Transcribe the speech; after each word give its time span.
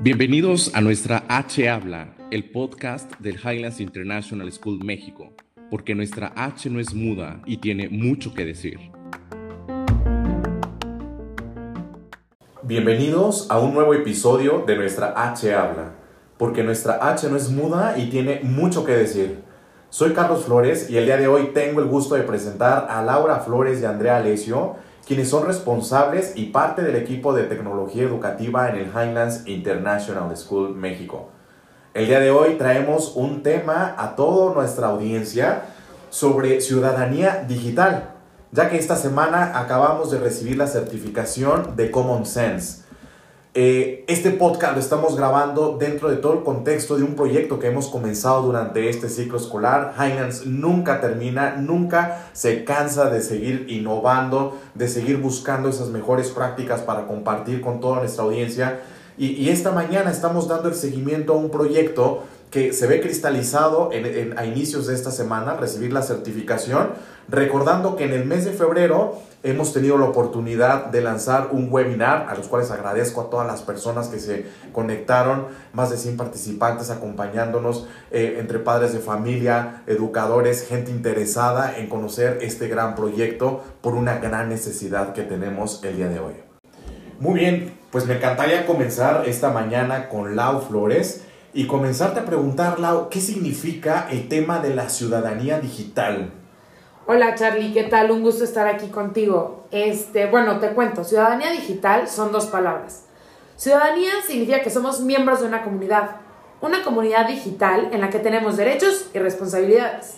Bienvenidos 0.00 0.74
a 0.74 0.80
nuestra 0.80 1.24
H 1.28 1.68
Habla, 1.68 2.14
el 2.30 2.50
podcast 2.50 3.12
del 3.18 3.34
Highlands 3.34 3.80
International 3.80 4.50
School 4.50 4.82
México, 4.82 5.34
porque 5.70 5.94
nuestra 5.94 6.32
H 6.34 6.70
no 6.70 6.80
es 6.80 6.94
muda 6.94 7.42
y 7.44 7.58
tiene 7.58 7.90
mucho 7.90 8.32
que 8.32 8.46
decir. 8.46 8.78
Bienvenidos 12.62 13.50
a 13.50 13.58
un 13.58 13.74
nuevo 13.74 13.92
episodio 13.92 14.64
de 14.66 14.76
nuestra 14.76 15.12
H 15.14 15.54
Habla, 15.54 15.96
porque 16.38 16.62
nuestra 16.62 17.10
H 17.10 17.28
no 17.28 17.36
es 17.36 17.50
muda 17.50 17.98
y 17.98 18.08
tiene 18.08 18.40
mucho 18.42 18.86
que 18.86 18.92
decir. 18.92 19.44
Soy 19.90 20.12
Carlos 20.12 20.46
Flores 20.46 20.88
y 20.90 20.96
el 20.96 21.04
día 21.04 21.18
de 21.18 21.28
hoy 21.28 21.50
tengo 21.54 21.80
el 21.80 21.86
gusto 21.86 22.14
de 22.14 22.22
presentar 22.22 22.88
a 22.90 23.02
Laura 23.02 23.40
Flores 23.40 23.80
y 23.80 23.84
Andrea 23.84 24.16
Alesio, 24.16 24.76
quienes 25.06 25.28
son 25.28 25.46
responsables 25.46 26.32
y 26.34 26.46
parte 26.46 26.82
del 26.82 26.96
equipo 26.96 27.34
de 27.34 27.44
tecnología 27.44 28.04
educativa 28.04 28.70
en 28.70 28.76
el 28.76 28.86
Highlands 28.86 29.46
International 29.46 30.34
School 30.36 30.74
México. 30.74 31.28
El 31.92 32.06
día 32.06 32.20
de 32.20 32.30
hoy 32.30 32.54
traemos 32.54 33.14
un 33.14 33.42
tema 33.42 33.94
a 33.98 34.16
toda 34.16 34.54
nuestra 34.54 34.88
audiencia 34.88 35.62
sobre 36.10 36.60
ciudadanía 36.60 37.44
digital, 37.46 38.10
ya 38.52 38.70
que 38.70 38.78
esta 38.78 38.96
semana 38.96 39.58
acabamos 39.58 40.10
de 40.10 40.18
recibir 40.18 40.56
la 40.56 40.66
certificación 40.66 41.76
de 41.76 41.90
Common 41.90 42.24
Sense 42.24 42.83
eh, 43.56 44.04
este 44.08 44.32
podcast 44.32 44.74
lo 44.74 44.80
estamos 44.80 45.16
grabando 45.16 45.76
dentro 45.78 46.10
de 46.10 46.16
todo 46.16 46.32
el 46.32 46.42
contexto 46.42 46.96
de 46.96 47.04
un 47.04 47.14
proyecto 47.14 47.60
que 47.60 47.68
hemos 47.68 47.86
comenzado 47.86 48.42
durante 48.42 48.88
este 48.88 49.08
ciclo 49.08 49.38
escolar. 49.38 49.94
Highlands 49.96 50.44
nunca 50.44 51.00
termina, 51.00 51.54
nunca 51.56 52.26
se 52.32 52.64
cansa 52.64 53.10
de 53.10 53.22
seguir 53.22 53.66
innovando, 53.68 54.58
de 54.74 54.88
seguir 54.88 55.18
buscando 55.18 55.68
esas 55.68 55.90
mejores 55.90 56.30
prácticas 56.30 56.80
para 56.80 57.06
compartir 57.06 57.60
con 57.60 57.78
toda 57.78 58.00
nuestra 58.00 58.24
audiencia. 58.24 58.80
Y, 59.16 59.48
esta 59.48 59.70
mañana 59.70 60.10
estamos 60.10 60.48
dando 60.48 60.68
el 60.68 60.74
seguimiento 60.74 61.34
a 61.34 61.36
un 61.36 61.48
proyecto 61.48 62.24
que 62.54 62.72
se 62.72 62.86
ve 62.86 63.00
cristalizado 63.00 63.90
a 64.36 64.44
inicios 64.46 64.86
de 64.86 64.94
esta 64.94 65.10
semana, 65.10 65.54
recibir 65.54 65.92
la 65.92 66.02
certificación, 66.02 66.90
recordando 67.28 67.96
que 67.96 68.04
en 68.04 68.12
el 68.12 68.26
mes 68.26 68.44
de 68.44 68.52
febrero 68.52 69.18
hemos 69.42 69.72
tenido 69.72 69.98
la 69.98 70.04
oportunidad 70.04 70.86
de 70.86 71.00
lanzar 71.00 71.48
un 71.50 71.66
webinar, 71.68 72.28
a 72.28 72.36
los 72.36 72.46
cuales 72.46 72.70
agradezco 72.70 73.22
a 73.22 73.28
todas 73.28 73.48
las 73.48 73.62
personas 73.62 74.06
que 74.06 74.20
se 74.20 74.46
conectaron, 74.72 75.48
más 75.72 75.90
de 75.90 75.96
100 75.96 76.16
participantes 76.16 76.90
acompañándonos 76.90 77.88
eh, 78.12 78.36
entre 78.38 78.60
padres 78.60 78.92
de 78.92 79.00
familia, 79.00 79.82
educadores, 79.88 80.64
gente 80.64 80.92
interesada 80.92 81.76
en 81.76 81.88
conocer 81.88 82.38
este 82.40 82.68
gran 82.68 82.94
proyecto 82.94 83.64
por 83.80 83.94
una 83.94 84.18
gran 84.18 84.48
necesidad 84.48 85.12
que 85.12 85.24
tenemos 85.24 85.82
el 85.82 85.96
día 85.96 86.08
de 86.08 86.20
hoy. 86.20 86.34
Muy 87.18 87.34
bien, 87.34 87.74
pues 87.90 88.06
me 88.06 88.14
encantaría 88.14 88.64
comenzar 88.64 89.24
esta 89.26 89.50
mañana 89.50 90.08
con 90.08 90.36
Lau 90.36 90.60
Flores 90.60 91.24
y 91.54 91.68
comenzarte 91.68 92.20
a 92.20 92.24
preguntar, 92.24 92.80
Lau, 92.80 93.08
¿qué 93.08 93.20
significa 93.20 94.08
el 94.10 94.28
tema 94.28 94.58
de 94.58 94.74
la 94.74 94.88
ciudadanía 94.88 95.60
digital? 95.60 96.32
Hola 97.06 97.36
Charlie, 97.36 97.72
¿qué 97.72 97.84
tal? 97.84 98.10
Un 98.10 98.22
gusto 98.22 98.42
estar 98.42 98.66
aquí 98.66 98.88
contigo. 98.88 99.68
Este, 99.70 100.26
bueno, 100.26 100.58
te 100.58 100.70
cuento, 100.70 101.04
ciudadanía 101.04 101.52
digital 101.52 102.08
son 102.08 102.32
dos 102.32 102.46
palabras. 102.46 103.04
Ciudadanía 103.56 104.10
significa 104.26 104.62
que 104.62 104.70
somos 104.70 105.00
miembros 105.00 105.40
de 105.40 105.46
una 105.46 105.62
comunidad, 105.62 106.16
una 106.60 106.82
comunidad 106.82 107.28
digital 107.28 107.90
en 107.92 108.00
la 108.00 108.10
que 108.10 108.18
tenemos 108.18 108.56
derechos 108.56 109.10
y 109.14 109.18
responsabilidades. 109.20 110.14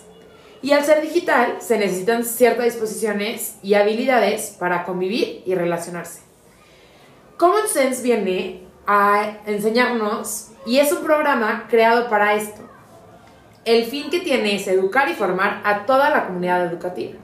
Y 0.63 0.71
al 0.71 0.83
ser 0.83 1.03
digital 1.03 1.57
se 1.59 1.77
necesitan 1.77 2.23
ciertas 2.25 2.65
disposiciones 2.65 3.57
y 3.61 3.75
habilidades 3.75 4.55
para 4.57 4.85
convivir 4.85 5.43
y 5.45 5.53
relacionarse. 5.53 6.21
Common 7.37 7.67
Sense 7.67 8.01
viene 8.01 8.66
a 8.87 9.37
enseñarnos 9.45 10.51
y 10.65 10.79
es 10.79 10.91
un 10.91 11.03
programa 11.03 11.65
creado 11.69 12.09
para 12.09 12.33
esto 12.33 12.67
el 13.67 13.83
fin 13.83 14.09
que 14.09 14.21
tiene 14.21 14.55
es 14.55 14.65
educar 14.69 15.09
y 15.09 15.13
formar 15.13 15.59
a 15.65 15.85
toda 15.85 16.09
la 16.09 16.25
comunidad 16.25 16.65
educativa. 16.65 17.15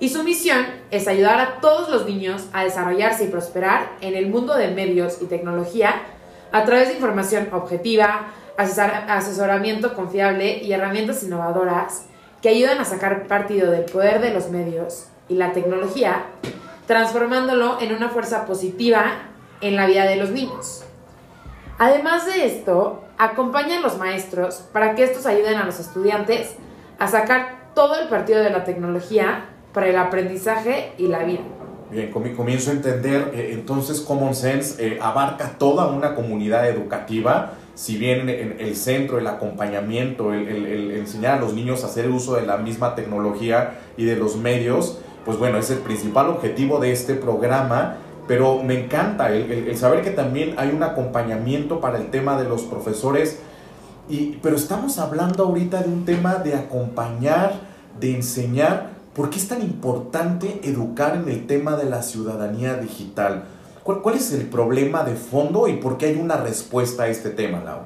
Y 0.00 0.08
su 0.08 0.24
misión 0.24 0.66
es 0.90 1.06
ayudar 1.06 1.38
a 1.38 1.60
todos 1.60 1.88
los 1.88 2.04
niños 2.04 2.46
a 2.52 2.64
desarrollarse 2.64 3.24
y 3.24 3.28
prosperar 3.28 3.92
en 4.00 4.16
el 4.16 4.26
mundo 4.26 4.56
de 4.56 4.72
medios 4.72 5.22
y 5.22 5.26
tecnología 5.26 6.02
a 6.50 6.64
través 6.64 6.88
de 6.88 6.94
información 6.94 7.48
objetiva, 7.52 8.26
asesoramiento 8.56 9.94
confiable 9.94 10.58
y 10.64 10.72
herramientas 10.72 11.22
innovadoras 11.22 12.06
que 12.42 12.48
ayudan 12.48 12.80
a 12.80 12.84
sacar 12.84 13.28
partido 13.28 13.70
del 13.70 13.84
poder 13.84 14.20
de 14.20 14.34
los 14.34 14.50
medios 14.50 15.06
y 15.28 15.36
la 15.36 15.52
tecnología, 15.52 16.24
transformándolo 16.88 17.80
en 17.80 17.94
una 17.94 18.08
fuerza 18.08 18.46
positiva 18.46 19.12
en 19.60 19.76
la 19.76 19.86
vida 19.86 20.06
de 20.06 20.16
los 20.16 20.30
niños. 20.30 20.82
Además 21.78 22.26
de 22.26 22.44
esto, 22.44 23.04
acompañan 23.18 23.82
los 23.82 23.98
maestros 23.98 24.64
para 24.72 24.96
que 24.96 25.04
estos 25.04 25.26
ayuden 25.26 25.56
a 25.56 25.64
los 25.64 25.78
estudiantes 25.78 26.56
a 26.98 27.06
sacar 27.06 27.70
todo 27.74 28.00
el 28.00 28.08
partido 28.08 28.40
de 28.40 28.50
la 28.50 28.64
tecnología 28.64 29.44
para 29.72 29.86
el 29.86 29.96
aprendizaje 29.96 30.92
y 30.98 31.06
la 31.06 31.22
vida. 31.22 31.42
Bien, 31.90 32.10
comienzo 32.10 32.70
a 32.70 32.74
entender, 32.74 33.30
eh, 33.32 33.50
entonces 33.52 34.00
Common 34.00 34.34
Sense 34.34 34.84
eh, 34.84 34.98
abarca 35.00 35.56
toda 35.56 35.86
una 35.86 36.14
comunidad 36.16 36.68
educativa, 36.68 37.54
si 37.76 37.96
bien 37.96 38.28
en 38.28 38.56
el 38.58 38.74
centro, 38.74 39.18
el 39.18 39.26
acompañamiento, 39.28 40.34
el, 40.34 40.90
enseñar 40.90 41.38
a 41.38 41.40
los 41.40 41.54
niños 41.54 41.84
a 41.84 41.86
hacer 41.86 42.10
uso 42.10 42.34
de 42.34 42.44
la 42.44 42.56
misma 42.56 42.96
tecnología 42.96 43.78
y 43.96 44.04
de 44.04 44.16
los 44.16 44.36
medios, 44.36 44.98
pues 45.24 45.38
bueno, 45.38 45.58
es 45.58 45.70
el 45.70 45.78
principal 45.78 46.28
objetivo 46.28 46.80
de 46.80 46.90
este 46.90 47.14
programa 47.14 47.98
pero 48.28 48.62
me 48.62 48.84
encanta 48.84 49.30
el, 49.30 49.76
saber 49.76 50.02
que 50.02 50.10
también 50.10 50.54
hay 50.58 50.68
un 50.68 50.82
acompañamiento 50.82 51.80
para 51.80 51.98
el 51.98 52.10
tema 52.10 52.40
de 52.40 52.48
los 52.48 52.62
profesores, 52.62 53.40
y, 54.08 54.38
pero 54.42 54.54
estamos 54.54 54.98
hablando 54.98 55.44
ahorita 55.44 55.82
de 55.82 55.88
un 55.88 56.04
tema 56.04 56.36
de 56.36 56.54
acompañar, 56.54 57.54
de 57.98 58.14
enseñar, 58.14 58.90
¿por 59.14 59.30
qué 59.30 59.38
es 59.38 59.48
tan 59.48 59.62
importante 59.62 60.60
educar 60.62 61.16
en 61.16 61.28
el 61.28 61.46
tema 61.46 61.76
de 61.76 61.90
la 61.90 62.02
ciudadanía 62.02 62.74
digital? 62.74 63.44
¿Cuál, 63.82 64.16
es 64.16 64.32
el 64.32 64.46
problema 64.46 65.02
de 65.02 65.14
fondo 65.14 65.66
y 65.66 65.76
por 65.76 65.96
qué 65.96 66.06
hay 66.06 66.16
una 66.16 66.36
respuesta 66.36 67.04
a 67.04 67.08
este 67.08 67.30
tema, 67.30 67.62
Lau? 67.64 67.80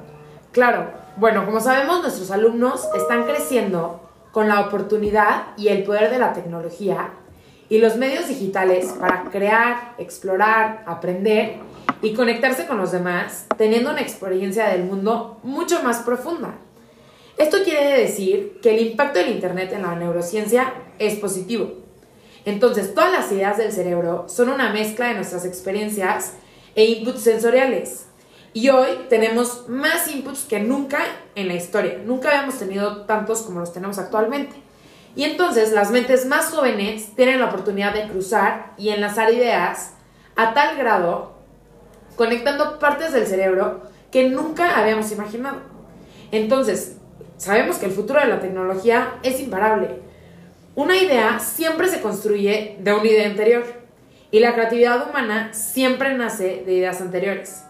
Claro, 0.51 0.89
bueno, 1.15 1.45
como 1.45 1.61
sabemos, 1.61 2.01
nuestros 2.01 2.29
alumnos 2.31 2.89
están 2.95 3.23
creciendo 3.23 4.01
con 4.33 4.49
la 4.49 4.59
oportunidad 4.59 5.55
y 5.55 5.69
el 5.69 5.83
poder 5.83 6.11
de 6.11 6.19
la 6.19 6.33
tecnología 6.33 7.11
y 7.69 7.77
los 7.79 7.97
medios 7.97 8.27
digitales 8.27 8.93
para 8.99 9.25
crear, 9.25 9.95
explorar, 9.97 10.83
aprender 10.85 11.57
y 12.01 12.13
conectarse 12.13 12.67
con 12.67 12.77
los 12.77 12.91
demás, 12.91 13.45
teniendo 13.57 13.91
una 13.91 14.01
experiencia 14.01 14.67
del 14.67 14.83
mundo 14.83 15.39
mucho 15.43 15.81
más 15.83 15.99
profunda. 15.99 16.55
Esto 17.37 17.57
quiere 17.63 17.99
decir 17.99 18.59
que 18.61 18.75
el 18.75 18.87
impacto 18.87 19.19
del 19.19 19.31
Internet 19.31 19.71
en 19.73 19.81
la 19.81 19.95
neurociencia 19.95 20.73
es 20.99 21.15
positivo. 21.15 21.71
Entonces, 22.45 22.93
todas 22.93 23.11
las 23.11 23.31
ideas 23.31 23.57
del 23.57 23.71
cerebro 23.71 24.25
son 24.27 24.49
una 24.49 24.71
mezcla 24.71 25.07
de 25.07 25.15
nuestras 25.15 25.45
experiencias 25.45 26.33
e 26.75 26.85
inputs 26.85 27.21
sensoriales. 27.21 28.07
Y 28.53 28.69
hoy 28.69 28.89
tenemos 29.09 29.67
más 29.67 30.13
inputs 30.13 30.43
que 30.43 30.59
nunca 30.59 30.99
en 31.35 31.47
la 31.47 31.55
historia. 31.55 31.99
Nunca 32.05 32.29
habíamos 32.29 32.59
tenido 32.59 33.05
tantos 33.05 33.41
como 33.41 33.61
los 33.61 33.73
tenemos 33.73 33.97
actualmente. 33.97 34.62
Y 35.15 35.25
entonces 35.25 35.71
las 35.71 35.91
mentes 35.91 36.25
más 36.25 36.49
jóvenes 36.49 37.15
tienen 37.15 37.39
la 37.39 37.47
oportunidad 37.47 37.93
de 37.93 38.07
cruzar 38.07 38.73
y 38.77 38.89
enlazar 38.89 39.31
ideas 39.31 39.93
a 40.35 40.53
tal 40.53 40.75
grado, 40.77 41.33
conectando 42.15 42.79
partes 42.79 43.13
del 43.13 43.27
cerebro 43.27 43.81
que 44.11 44.29
nunca 44.29 44.79
habíamos 44.79 45.11
imaginado. 45.11 45.57
Entonces, 46.31 46.97
sabemos 47.37 47.77
que 47.77 47.85
el 47.85 47.91
futuro 47.91 48.19
de 48.19 48.27
la 48.27 48.39
tecnología 48.39 49.15
es 49.21 49.39
imparable. 49.39 49.99
Una 50.75 50.97
idea 50.97 51.39
siempre 51.39 51.87
se 51.87 52.01
construye 52.01 52.77
de 52.79 52.93
una 52.93 53.05
idea 53.05 53.27
anterior 53.27 53.63
y 54.31 54.39
la 54.39 54.55
creatividad 54.55 55.07
humana 55.07 55.53
siempre 55.53 56.17
nace 56.17 56.63
de 56.65 56.73
ideas 56.73 57.01
anteriores. 57.01 57.63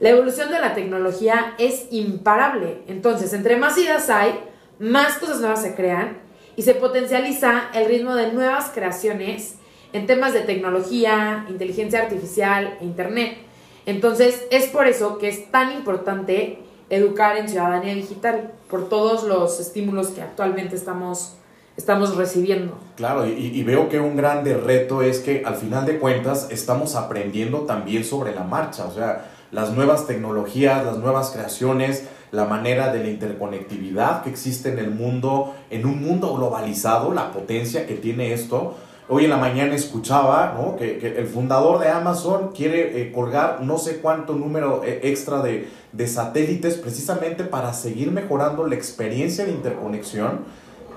La 0.00 0.08
evolución 0.08 0.50
de 0.50 0.58
la 0.58 0.74
tecnología 0.74 1.54
es 1.58 1.86
imparable. 1.90 2.82
Entonces, 2.88 3.34
entre 3.34 3.56
más 3.56 3.76
ideas 3.76 4.08
hay, 4.08 4.40
más 4.78 5.18
cosas 5.18 5.40
nuevas 5.40 5.60
se 5.60 5.74
crean 5.74 6.16
y 6.62 6.64
se 6.64 6.74
potencializa 6.74 7.70
el 7.74 7.86
ritmo 7.86 8.14
de 8.14 8.32
nuevas 8.32 8.70
creaciones 8.72 9.56
en 9.92 10.06
temas 10.06 10.32
de 10.32 10.42
tecnología, 10.42 11.44
inteligencia 11.48 12.02
artificial 12.02 12.78
e 12.80 12.84
Internet. 12.84 13.36
Entonces, 13.84 14.44
es 14.52 14.66
por 14.66 14.86
eso 14.86 15.18
que 15.18 15.26
es 15.26 15.50
tan 15.50 15.72
importante 15.72 16.60
educar 16.88 17.36
en 17.36 17.48
ciudadanía 17.48 17.96
digital, 17.96 18.52
por 18.70 18.88
todos 18.88 19.24
los 19.24 19.58
estímulos 19.58 20.10
que 20.10 20.22
actualmente 20.22 20.76
estamos, 20.76 21.34
estamos 21.76 22.14
recibiendo. 22.14 22.78
Claro, 22.94 23.26
y, 23.26 23.60
veo 23.64 23.88
que 23.88 23.98
un 23.98 24.16
grande 24.16 24.56
reto 24.56 25.02
es 25.02 25.18
que 25.18 25.42
al 25.44 25.56
final 25.56 25.84
de 25.84 25.98
cuentas 25.98 26.46
estamos 26.52 26.94
aprendiendo 26.94 27.62
también 27.62 28.04
sobre 28.04 28.36
la 28.36 28.44
marcha, 28.44 28.84
o 28.84 28.92
sea, 28.92 29.32
las 29.50 29.72
nuevas 29.72 30.06
tecnologías, 30.06 30.84
las 30.86 30.98
nuevas 30.98 31.30
creaciones, 31.30 32.04
la 32.32 32.46
manera 32.46 32.90
de 32.92 33.04
la 33.04 33.10
interconectividad 33.10 34.22
que 34.22 34.30
existe 34.30 34.70
en 34.70 34.78
el 34.78 34.90
mundo, 34.90 35.54
en 35.70 35.84
un 35.86 36.02
mundo 36.02 36.34
globalizado, 36.34 37.12
la 37.12 37.30
potencia 37.30 37.86
que 37.86 37.94
tiene 37.94 38.32
esto. 38.32 38.74
Hoy 39.08 39.24
en 39.24 39.30
la 39.30 39.36
mañana 39.36 39.74
escuchaba 39.74 40.54
¿no? 40.56 40.76
que, 40.76 41.14
el 41.18 41.26
fundador 41.26 41.78
de 41.78 41.90
Amazon 41.90 42.52
quiere 42.52 43.02
eh, 43.02 43.12
colgar 43.12 43.60
no 43.60 43.76
sé 43.76 43.98
cuánto 43.98 44.32
número 44.34 44.82
eh, 44.82 45.00
extra 45.02 45.42
de, 45.42 45.68
de 45.92 46.06
satélites 46.06 46.76
precisamente 46.76 47.44
para 47.44 47.74
seguir 47.74 48.10
mejorando 48.10 48.66
la 48.66 48.76
experiencia 48.76 49.44
de 49.44 49.50
interconexión, 49.50 50.40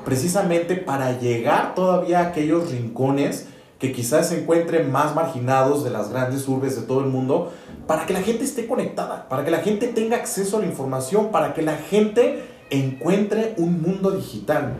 precisamente 0.06 0.78
para 0.78 1.20
llegar 1.20 1.76
todavía 1.76 2.20
a 2.20 2.28
aquellos 2.28 2.72
rincones 2.72 3.50
que 3.80 3.92
quizás 3.92 4.30
se 4.30 4.42
encuentren 4.42 4.92
más 4.92 5.16
marginados 5.16 5.84
de 5.84 5.90
las 5.90 6.10
grandes 6.10 6.48
urbes 6.48 6.80
de 6.80 6.88
todo 6.88 7.02
el 7.02 7.08
mundo, 7.08 7.52
para 7.88 8.06
que 8.06 8.14
la 8.14 8.22
gente 8.22 8.44
esté 8.44 8.68
conectada, 8.68 9.28
para 9.30 9.44
que 9.44 9.52
la 9.52 9.60
gente 9.60 9.88
tenga 9.88 10.18
acceso 10.18 10.58
a 10.58 10.62
la 10.62 10.66
información, 10.66 11.32
para 11.32 11.54
que 11.54 11.62
la 11.62 11.76
gente 11.76 12.44
encuentre 12.70 13.54
un 13.58 13.82
mundo 13.82 14.12
digital. 14.12 14.74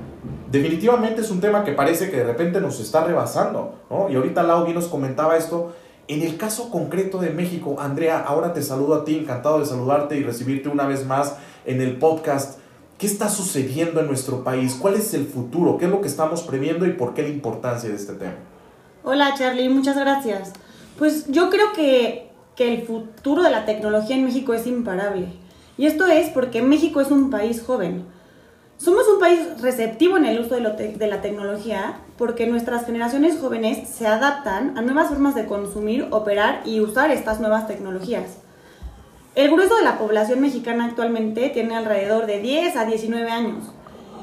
Definitivamente 0.52 1.22
es 1.22 1.30
un 1.30 1.42
tema 1.42 1.64
que 1.64 1.74
parece 1.74 2.10
que 2.10 2.18
de 2.18 2.24
repente 2.24 2.62
nos 2.62 2.80
está 2.80 3.04
rebasando, 3.04 3.76
¿no? 3.90 4.10
Y 4.10 4.16
ahorita 4.16 4.44
Lau 4.44 4.68
nos 4.74 4.88
comentaba 4.88 5.38
esto. 5.38 5.74
En 6.08 6.22
el 6.22 6.38
caso 6.38 6.70
concreto 6.70 7.20
de 7.20 7.32
México, 7.32 7.76
Andrea, 7.80 8.20
ahora 8.20 8.54
te 8.54 8.62
saludo 8.62 8.96
a 8.96 9.06
ti, 9.06 9.18
encantado 9.18 9.60
de 9.60 9.66
saludarte 9.66 10.18
y 10.18 10.24
recibirte 10.24 10.70
una 10.70 10.88
vez 10.88 11.06
más 11.06 11.36
en 11.66 11.82
el 11.82 11.98
podcast. 11.98 12.60
¿Qué 12.98 13.08
está 13.08 13.28
sucediendo 13.28 14.00
en 14.00 14.08
nuestro 14.08 14.44
país? 14.44 14.78
¿Cuál 14.80 14.94
es 14.94 15.14
el 15.14 15.26
futuro? 15.26 15.78
¿Qué 15.78 15.86
es 15.86 15.92
lo 15.92 16.02
que 16.02 16.08
estamos 16.08 16.44
previendo 16.44 16.86
y 16.86 16.94
por 16.94 17.14
qué 17.14 17.24
la 17.24 17.30
importancia 17.30 17.90
de 17.90 17.96
este 17.96 18.14
tema? 18.14 18.36
Hola 19.08 19.36
Charlie, 19.38 19.70
muchas 19.70 19.96
gracias. 19.96 20.52
Pues 20.98 21.28
yo 21.28 21.52
creo 21.52 21.74
que, 21.74 22.32
que 22.56 22.74
el 22.74 22.88
futuro 22.88 23.44
de 23.44 23.52
la 23.52 23.64
tecnología 23.64 24.16
en 24.16 24.26
México 24.26 24.56
es 24.56 24.66
imparable. 24.66 25.28
Y 25.78 25.86
esto 25.86 26.08
es 26.08 26.30
porque 26.30 26.64
México 26.64 27.02
es 27.02 27.12
un 27.12 27.30
país 27.30 27.62
joven. 27.62 28.04
Somos 28.78 29.08
un 29.08 29.20
país 29.20 29.62
receptivo 29.62 30.18
en 30.18 30.26
el 30.26 30.40
uso 30.40 30.56
de, 30.56 30.96
de, 30.98 31.08
la 31.08 31.22
tecnología 31.22 32.00
porque 32.18 32.48
nuestras 32.48 32.88
generaciones 32.88 33.38
jóvenes 33.40 33.88
se 33.88 34.08
adaptan 34.08 34.76
a 34.76 34.82
nuevas 34.82 35.10
formas 35.10 35.36
de 35.36 35.46
consumir, 35.46 36.08
operar 36.10 36.64
y 36.66 36.80
usar 36.80 37.12
estas 37.12 37.40
nuevas 37.40 37.68
tecnologías. 37.68 38.38
El 39.36 39.52
grueso 39.52 39.76
de 39.76 39.84
la 39.84 40.00
población 40.00 40.42
mexicana 40.42 40.86
actualmente 40.86 41.50
tiene 41.50 41.76
alrededor 41.76 42.26
de 42.26 42.40
10 42.40 42.76
a 42.76 42.86
19 42.86 43.30
años. 43.30 43.66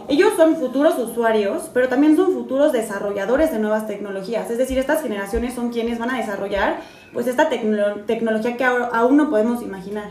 Ellos 0.08 0.32
son 0.36 0.56
futuros 0.56 0.98
usuarios, 0.98 1.70
pero 1.72 1.88
también 1.88 2.16
son 2.16 2.32
futuros 2.32 2.72
desarrolladores 2.72 3.52
de 3.52 3.58
nuevas 3.58 3.86
tecnologías. 3.86 4.50
Es 4.50 4.58
decir, 4.58 4.78
estas 4.78 5.02
generaciones 5.02 5.54
son 5.54 5.70
quienes 5.70 5.98
van 5.98 6.10
a 6.10 6.18
desarrollar 6.18 6.80
pues 7.12 7.26
esta 7.26 7.48
tecno 7.48 7.96
tecnología 8.06 8.56
que 8.56 8.64
aún 8.64 9.16
no 9.16 9.30
podemos 9.30 9.62
imaginar. 9.62 10.10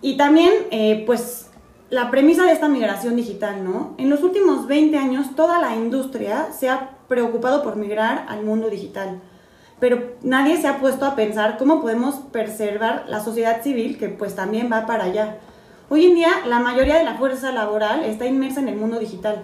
Y 0.00 0.16
también, 0.16 0.52
eh, 0.70 1.04
pues, 1.06 1.50
la 1.90 2.10
premisa 2.10 2.44
de 2.44 2.52
esta 2.52 2.68
migración 2.68 3.16
digital, 3.16 3.64
¿no? 3.64 3.94
En 3.98 4.10
los 4.10 4.22
últimos 4.22 4.66
20 4.66 4.96
años, 4.98 5.34
toda 5.36 5.60
la 5.60 5.76
industria 5.76 6.48
se 6.52 6.68
ha 6.68 6.90
preocupado 7.08 7.62
por 7.62 7.76
migrar 7.76 8.26
al 8.28 8.42
mundo 8.44 8.68
digital. 8.68 9.20
Pero 9.80 10.14
nadie 10.22 10.56
se 10.56 10.66
ha 10.66 10.78
puesto 10.78 11.04
a 11.04 11.14
pensar 11.14 11.56
cómo 11.58 11.80
podemos 11.80 12.16
preservar 12.32 13.04
la 13.08 13.22
sociedad 13.22 13.62
civil, 13.62 13.98
que 13.98 14.08
pues 14.08 14.34
también 14.34 14.70
va 14.72 14.86
para 14.86 15.04
allá. 15.04 15.38
Hoy 15.90 16.06
en 16.06 16.14
día, 16.14 16.30
la 16.46 16.60
mayoría 16.60 16.96
de 16.96 17.04
la 17.04 17.16
fuerza 17.16 17.52
laboral 17.52 18.04
está 18.04 18.26
inmersa 18.26 18.60
en 18.60 18.68
el 18.68 18.76
mundo 18.76 18.98
digital. 18.98 19.42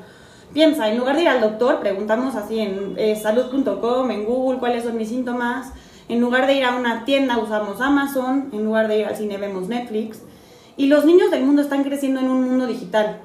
Piensa, 0.54 0.88
en 0.88 0.96
lugar 0.96 1.16
de 1.16 1.22
ir 1.22 1.28
al 1.28 1.42
doctor, 1.42 1.80
preguntamos 1.80 2.34
así 2.34 2.58
en 2.60 2.94
eh, 2.96 3.14
salud.com, 3.14 4.10
en 4.10 4.24
Google, 4.24 4.58
cuáles 4.58 4.84
son 4.84 4.96
mis 4.96 5.10
síntomas. 5.10 5.70
En 6.08 6.18
lugar 6.20 6.46
de 6.46 6.54
ir 6.54 6.64
a 6.64 6.74
una 6.74 7.04
tienda, 7.04 7.36
usamos 7.36 7.82
Amazon. 7.82 8.48
En 8.52 8.64
lugar 8.64 8.88
de 8.88 9.00
ir 9.00 9.06
al 9.06 9.16
cine, 9.16 9.36
vemos 9.36 9.68
Netflix. 9.68 10.22
Y 10.78 10.86
los 10.86 11.04
niños 11.04 11.30
del 11.30 11.44
mundo 11.44 11.60
están 11.60 11.84
creciendo 11.84 12.20
en 12.20 12.30
un 12.30 12.42
mundo 12.42 12.66
digital. 12.66 13.18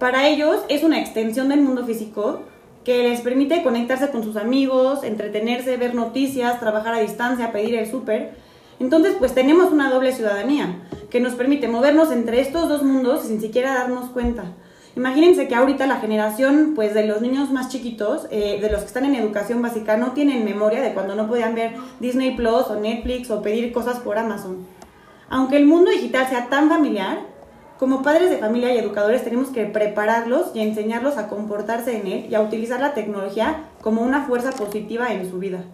Para 0.00 0.26
ellos 0.26 0.56
es 0.68 0.82
una 0.82 0.98
extensión 0.98 1.50
del 1.50 1.60
mundo 1.60 1.86
físico 1.86 2.40
que 2.84 3.10
les 3.10 3.20
permite 3.20 3.62
conectarse 3.62 4.10
con 4.10 4.24
sus 4.24 4.36
amigos, 4.36 5.04
entretenerse, 5.04 5.76
ver 5.76 5.94
noticias, 5.94 6.58
trabajar 6.58 6.94
a 6.94 6.98
distancia, 6.98 7.52
pedir 7.52 7.76
el 7.76 7.88
súper. 7.88 8.32
Entonces, 8.80 9.14
pues 9.18 9.34
tenemos 9.34 9.70
una 9.72 9.90
doble 9.90 10.12
ciudadanía 10.12 10.80
que 11.10 11.20
nos 11.20 11.34
permite 11.34 11.68
movernos 11.68 12.10
entre 12.10 12.40
estos 12.40 12.68
dos 12.68 12.82
mundos 12.82 13.24
sin 13.24 13.40
siquiera 13.40 13.74
darnos 13.74 14.08
cuenta. 14.10 14.54
Imagínense 14.96 15.46
que 15.46 15.54
ahorita 15.54 15.86
la 15.86 16.00
generación 16.00 16.72
pues, 16.74 16.94
de 16.94 17.06
los 17.06 17.20
niños 17.20 17.50
más 17.52 17.68
chiquitos, 17.68 18.26
eh, 18.30 18.58
de 18.60 18.70
los 18.70 18.80
que 18.80 18.86
están 18.86 19.04
en 19.04 19.14
educación 19.14 19.62
básica, 19.62 19.96
no 19.96 20.12
tienen 20.12 20.44
memoria 20.44 20.80
de 20.80 20.94
cuando 20.94 21.14
no 21.14 21.28
podían 21.28 21.54
ver 21.54 21.74
Disney 22.00 22.34
Plus 22.34 22.68
o 22.68 22.80
Netflix 22.80 23.30
o 23.30 23.42
pedir 23.42 23.70
cosas 23.72 24.00
por 24.00 24.18
Amazon. 24.18 24.66
Aunque 25.28 25.58
el 25.58 25.66
mundo 25.66 25.90
digital 25.90 26.26
sea 26.28 26.48
tan 26.48 26.68
familiar, 26.68 27.20
como 27.78 28.02
padres 28.02 28.30
de 28.30 28.38
familia 28.38 28.74
y 28.74 28.78
educadores 28.78 29.22
tenemos 29.22 29.48
que 29.50 29.64
prepararlos 29.64 30.50
y 30.54 30.60
enseñarlos 30.60 31.18
a 31.18 31.28
comportarse 31.28 31.96
en 31.96 32.06
él 32.06 32.26
y 32.30 32.34
a 32.34 32.40
utilizar 32.40 32.80
la 32.80 32.94
tecnología 32.94 33.64
como 33.80 34.02
una 34.02 34.26
fuerza 34.26 34.52
positiva 34.52 35.12
en 35.12 35.30
su 35.30 35.38
vida. 35.38 35.64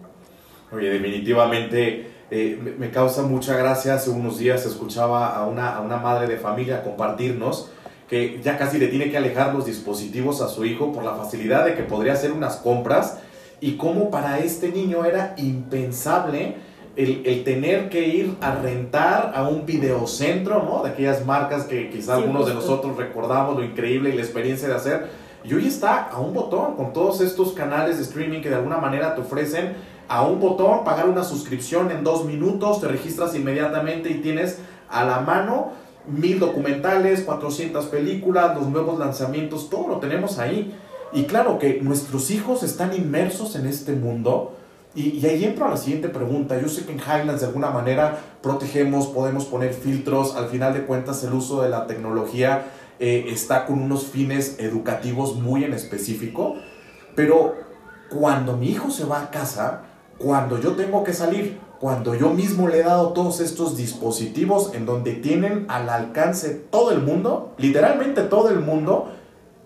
Oye, 0.71 0.89
definitivamente 0.89 2.16
eh, 2.29 2.75
me 2.77 2.91
causa 2.91 3.23
mucha 3.23 3.55
gracia. 3.55 3.95
Hace 3.95 4.09
unos 4.09 4.37
días 4.37 4.65
escuchaba 4.65 5.35
a 5.35 5.47
una, 5.47 5.75
a 5.75 5.81
una 5.81 5.97
madre 5.97 6.27
de 6.27 6.37
familia 6.37 6.83
compartirnos 6.83 7.69
que 8.09 8.39
ya 8.41 8.57
casi 8.57 8.77
le 8.77 8.87
tiene 8.87 9.11
que 9.11 9.17
alejar 9.17 9.53
los 9.53 9.65
dispositivos 9.65 10.41
a 10.41 10.47
su 10.47 10.65
hijo 10.65 10.93
por 10.93 11.03
la 11.03 11.15
facilidad 11.15 11.65
de 11.65 11.75
que 11.75 11.83
podría 11.83 12.13
hacer 12.13 12.31
unas 12.31 12.57
compras 12.57 13.19
y 13.59 13.75
cómo 13.75 14.09
para 14.09 14.39
este 14.39 14.69
niño 14.69 15.03
era 15.03 15.33
impensable 15.37 16.55
el, 16.95 17.21
el, 17.25 17.43
tener 17.43 17.89
que 17.89 18.07
ir 18.07 18.35
a 18.41 18.55
rentar 18.55 19.33
a 19.35 19.47
un 19.47 19.65
videocentro, 19.65 20.63
¿no? 20.63 20.83
De 20.83 20.91
aquellas 20.91 21.25
marcas 21.25 21.65
que 21.65 21.89
quizás 21.89 22.17
algunos 22.17 22.47
de 22.47 22.53
nosotros 22.53 22.97
recordamos 22.97 23.55
lo 23.55 23.63
increíble 23.63 24.09
y 24.09 24.13
la 24.13 24.21
experiencia 24.21 24.67
de 24.67 24.75
hacer. 24.75 25.07
Y 25.43 25.53
hoy 25.53 25.67
está 25.67 26.09
a 26.09 26.19
un 26.19 26.33
botón 26.33 26.75
con 26.75 26.93
todos 26.93 27.21
estos 27.21 27.53
canales 27.53 27.97
de 27.97 28.03
streaming 28.03 28.41
que 28.41 28.49
de 28.49 28.55
alguna 28.55 28.77
manera 28.77 29.13
te 29.15 29.21
ofrecen 29.21 29.75
a 30.09 30.25
un 30.25 30.39
botón, 30.39 30.83
pagar 30.83 31.09
una 31.09 31.23
suscripción 31.23 31.91
en 31.91 32.03
dos 32.03 32.25
minutos, 32.25 32.81
te 32.81 32.87
registras 32.87 33.35
inmediatamente 33.35 34.09
y 34.09 34.15
tienes 34.21 34.59
a 34.89 35.03
la 35.03 35.19
mano 35.19 35.71
mil 36.07 36.39
documentales, 36.39 37.21
400 37.21 37.85
películas, 37.87 38.55
los 38.55 38.67
nuevos 38.67 38.97
lanzamientos, 38.99 39.69
todo 39.69 39.87
lo 39.87 39.97
tenemos 39.97 40.39
ahí. 40.39 40.73
Y 41.13 41.23
claro 41.23 41.59
que 41.59 41.81
nuestros 41.81 42.31
hijos 42.31 42.63
están 42.63 42.93
inmersos 42.93 43.55
en 43.55 43.65
este 43.65 43.93
mundo 43.93 44.53
y, 44.97 45.23
ahí 45.27 45.45
entro 45.45 45.65
a 45.65 45.69
la 45.69 45.77
siguiente 45.77 46.09
pregunta. 46.09 46.59
Yo 46.59 46.67
sé 46.69 46.85
que 46.85 46.91
en 46.91 46.99
Highlands 46.99 47.41
de 47.41 47.47
alguna 47.47 47.69
manera 47.69 48.17
protegemos, 48.41 49.07
podemos 49.07 49.45
poner 49.45 49.73
filtros. 49.73 50.35
Al 50.35 50.47
final 50.47 50.73
de 50.73 50.85
cuentas, 50.85 51.23
el 51.23 51.33
uso 51.33 51.61
de 51.61 51.69
la 51.69 51.85
tecnología 51.85 52.65
eh, 52.99 53.25
está 53.27 53.67
con 53.67 53.79
unos 53.79 54.07
fines 54.07 54.55
educativos 54.57 55.35
muy 55.35 55.63
en 55.63 55.73
específico. 55.73 56.55
Pero 57.13 57.55
cuando 58.09 58.57
mi 58.57 58.69
hijo 58.69 58.89
se 58.89 59.05
va 59.05 59.21
a 59.21 59.29
casa, 59.29 59.83
cuando 60.17 60.59
yo 60.59 60.73
tengo 60.73 61.03
que 61.03 61.13
salir, 61.13 61.59
cuando 61.79 62.15
yo 62.15 62.29
mismo 62.29 62.67
le 62.67 62.79
he 62.79 62.83
dado 62.83 63.13
todos 63.13 63.39
estos 63.39 63.77
dispositivos 63.77 64.73
en 64.73 64.85
donde 64.85 65.13
tienen 65.13 65.65
al 65.69 65.89
alcance 65.89 66.49
todo 66.71 66.91
el 66.91 67.01
mundo, 67.01 67.53
literalmente 67.57 68.23
todo 68.23 68.49
el 68.49 68.59
mundo, 68.59 69.11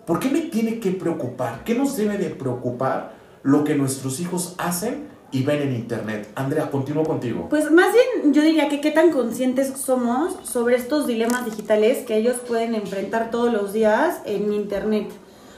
¿por 0.05 0.19
qué 0.19 0.29
me 0.29 0.41
tiene 0.41 0.79
que 0.79 0.91
preocupar? 0.91 1.63
¿Qué 1.63 1.73
nos 1.73 1.95
debe 1.95 2.17
de 2.17 2.29
preocupar 2.29 3.13
lo 3.43 3.63
que 3.63 3.75
nuestros 3.75 4.19
hijos 4.19 4.55
hacen 4.57 5.09
y 5.31 5.43
ven 5.43 5.61
en 5.61 5.73
Internet. 5.73 6.29
Andrea, 6.35 6.69
continúo 6.69 7.03
contigo. 7.03 7.47
Pues 7.49 7.71
más 7.71 7.93
bien 7.93 8.33
yo 8.33 8.41
diría 8.41 8.67
que 8.67 8.81
qué 8.81 8.91
tan 8.91 9.11
conscientes 9.11 9.73
somos 9.77 10.35
sobre 10.43 10.75
estos 10.75 11.07
dilemas 11.07 11.45
digitales 11.45 11.99
que 12.05 12.17
ellos 12.17 12.37
pueden 12.47 12.75
enfrentar 12.75 13.31
todos 13.31 13.51
los 13.51 13.71
días 13.73 14.19
en 14.25 14.51
Internet. 14.51 15.09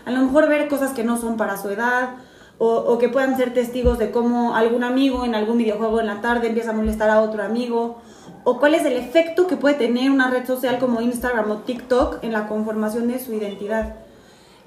A 0.05 0.11
lo 0.11 0.21
mejor 0.21 0.47
ver 0.47 0.67
cosas 0.67 0.91
que 0.91 1.03
no 1.03 1.19
son 1.19 1.37
para 1.37 1.57
su 1.57 1.69
edad 1.69 2.17
o, 2.57 2.97
que 2.97 3.09
puedan 3.09 3.35
ser 3.35 3.53
testigos 3.53 3.97
de 3.97 4.11
cómo 4.11 4.55
algún 4.55 4.83
amigo 4.83 5.25
en 5.25 5.35
algún 5.35 5.57
videojuego 5.57 5.99
en 5.99 6.07
la 6.07 6.21
tarde 6.21 6.47
empieza 6.47 6.69
a 6.69 6.73
molestar 6.73 7.09
a 7.09 7.21
otro 7.21 7.43
amigo 7.43 7.97
o 8.43 8.59
cuál 8.59 8.75
es 8.75 8.85
el 8.85 8.93
efecto 8.93 9.47
que 9.47 9.57
puede 9.57 9.75
tener 9.75 10.11
una 10.11 10.29
red 10.29 10.45
social 10.45 10.79
como 10.79 11.01
Instagram 11.01 11.49
o 11.51 11.57
TikTok 11.57 12.23
en 12.23 12.31
la 12.31 12.47
conformación 12.47 13.07
de 13.07 13.19
su 13.19 13.33
identidad. 13.33 13.95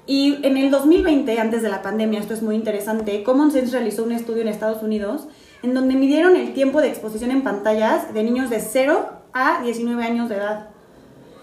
Y 0.05 0.45
en 0.45 0.57
el 0.57 0.71
2020, 0.71 1.39
antes 1.39 1.61
de 1.61 1.69
la 1.69 1.81
pandemia, 1.81 2.19
esto 2.19 2.33
es 2.33 2.41
muy 2.41 2.55
interesante, 2.55 3.23
Common 3.23 3.51
Sense 3.51 3.73
realizó 3.73 4.03
un 4.03 4.13
estudio 4.13 4.41
en 4.41 4.47
Estados 4.47 4.81
Unidos 4.81 5.27
en 5.63 5.73
donde 5.73 5.95
midieron 5.95 6.35
el 6.35 6.53
tiempo 6.53 6.81
de 6.81 6.87
exposición 6.87 7.31
en 7.31 7.43
pantallas 7.43 8.13
de 8.13 8.23
niños 8.23 8.49
de 8.49 8.59
0 8.59 9.09
a 9.33 9.61
19 9.63 10.03
años 10.03 10.29
de 10.29 10.35
edad. 10.35 10.76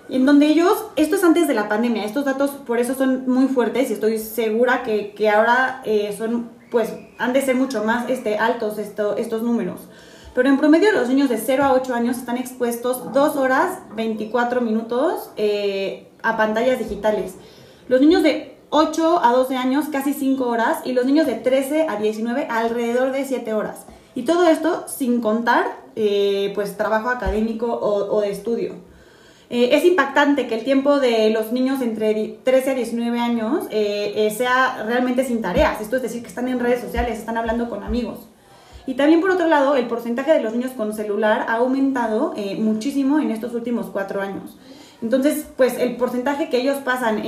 En 0.09 0.27
donde 0.27 0.47
ellos, 0.47 0.87
esto 0.97 1.17
es 1.17 1.25
antes 1.25 1.49
de 1.49 1.55
la 1.55 1.69
pandemia, 1.69 2.05
estos 2.05 2.25
datos 2.25 2.51
por 2.51 2.79
eso 2.79 2.95
son 2.95 3.29
muy 3.29 3.49
fuertes 3.49 3.91
y 3.91 3.95
estoy 3.95 4.19
segura 4.19 4.83
que, 4.83 5.15
que 5.15 5.31
ahora 5.31 5.83
eh, 5.85 6.15
son, 6.17 6.51
pues, 6.71 6.93
han 7.19 7.33
de 7.33 7.41
ser 7.41 7.57
mucho 7.57 7.85
más 7.85 8.09
este, 8.11 8.37
altos 8.37 8.79
esto, 8.79 9.17
estos 9.17 9.43
números. 9.43 9.81
Pero 10.35 10.49
en 10.49 10.59
promedio 10.59 10.93
los 10.93 11.09
niños 11.09 11.29
de 11.29 11.39
0 11.39 11.65
a 11.65 11.73
8 11.75 11.95
años 11.95 12.19
están 12.19 12.37
expuestos 12.37 13.13
2 13.13 13.37
horas 13.37 13.79
24 13.95 14.61
minutos 14.61 15.31
eh, 15.37 16.09
a 16.23 16.37
pantallas 16.37 16.79
digitales. 16.79 17.35
Los 17.89 18.01
niños 18.01 18.23
de 18.23 18.57
8 18.71 19.21
a 19.25 19.33
12 19.33 19.57
años 19.57 19.87
casi 19.93 20.13
5 20.13 20.45
horas 20.49 20.79
y 20.85 20.93
los 20.93 21.07
niños 21.07 21.27
de 21.27 21.35
13 21.35 21.87
a 21.89 21.97
19 21.97 22.49
alrededor 22.51 23.13
de 23.13 23.25
7 23.25 23.55
horas. 23.55 23.87
Y 24.17 24.23
todo 24.25 24.49
esto 24.49 24.85
sin 24.89 25.21
contar 25.21 25.85
eh, 25.95 26.51
pues 26.57 26.77
trabajo 26.77 27.09
académico 27.09 27.67
o, 27.73 28.21
de 28.21 28.31
estudio. 28.31 28.75
Eh, 29.55 29.77
es 29.77 29.85
impactante 29.85 30.49
que 30.49 30.57
el 30.57 30.65
tiempo 30.65 30.99
de 30.99 31.31
los 31.31 31.53
niños 31.53 31.81
entre 31.81 32.41
13 32.43 32.73
a 32.73 32.75
19 32.75 33.21
años 33.21 33.67
eh, 33.71 34.13
eh, 34.17 34.31
sea 34.33 34.83
realmente 34.85 35.25
sin 35.25 35.43
tareas. 35.43 35.81
Esto 35.81 35.95
es 35.95 36.03
decir, 36.03 36.23
que 36.23 36.27
están 36.27 36.49
en 36.49 36.59
redes 36.59 36.81
sociales, 36.81 37.21
están 37.21 37.37
hablando 37.37 37.71
con 37.71 37.85
amigos. 37.85 38.27
Y 38.85 38.95
también 38.95 39.21
por 39.21 39.31
otro 39.31 39.47
lado, 39.47 39.77
el 39.77 39.87
porcentaje 39.87 40.33
de 40.33 40.43
los 40.43 40.55
niños 40.55 40.73
con 40.73 40.93
celular 40.93 41.47
ha 41.49 41.59
aumentado 41.59 42.35
muchísimo 42.59 43.21
en 43.21 43.31
estos 43.31 43.55
últimos 43.55 43.87
cuatro 43.93 44.21
años. 44.21 44.59
Entonces, 45.01 45.47
pues 45.57 45.79
el 45.79 45.95
porcentaje 45.99 46.49
que 46.49 46.57
ellos 46.57 46.79
pasan 46.79 47.23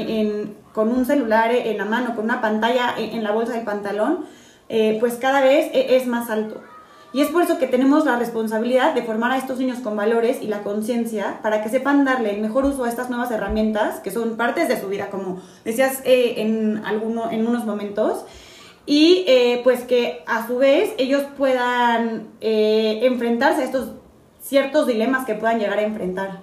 con 0.73 0.89
un 0.89 1.07
celular 1.07 1.53
en 1.53 1.79
la 1.79 1.85
mano, 1.85 2.17
con 2.17 2.25
una 2.25 2.41
pantalla 2.41 2.93
en, 2.99 3.23
la 3.23 3.31
bolsa 3.31 3.53
del 3.53 3.63
pantalón, 3.63 4.27
pues 4.99 5.15
cada 5.15 5.43
vez 5.43 5.71
es 5.73 6.09
más 6.09 6.29
alto. 6.29 6.61
Y 7.17 7.23
es 7.23 7.29
por 7.29 7.43
eso 7.43 7.57
que 7.57 7.67
tenemos 7.67 8.05
la 8.05 8.19
responsabilidad 8.19 8.93
de 8.93 9.03
formar 9.03 9.33
a 9.33 9.39
estos 9.39 9.59
niños 9.59 9.79
con 9.79 9.97
valores 9.97 10.43
y 10.43 10.49
la 10.49 10.63
conciencia 10.63 11.39
para 11.43 11.63
que 11.63 11.71
sepan 11.71 12.05
darle 12.05 12.35
el 12.35 12.43
mejor 12.43 12.67
uso 12.67 12.85
a 12.85 12.91
estas 12.91 13.09
nuevas 13.09 13.31
herramientas 13.31 14.01
que 14.01 14.11
son 14.11 14.37
partes 14.37 14.69
de 14.69 14.79
su 14.79 14.89
vida, 14.89 15.09
como 15.09 15.41
decías 15.65 16.03
eh, 16.05 16.43
en, 16.43 16.83
alguno, 16.85 17.31
en 17.31 17.47
unos 17.47 17.65
momentos. 17.65 18.27
Y 18.85 19.25
eh, 19.29 19.63
pues 19.65 19.85
que 19.85 20.25
a 20.27 20.47
su 20.47 20.59
vez 20.59 20.93
ellos 20.99 21.23
puedan 21.39 22.27
eh, 22.43 23.01
enfrentarse 23.05 23.63
a 23.63 23.65
estos 23.65 23.93
ciertos 24.43 24.87
dilemas 24.87 25.25
que 25.25 25.35
puedan 25.37 25.59
llegar 25.59 25.79
a 25.79 25.85
enfrentar. 25.85 26.41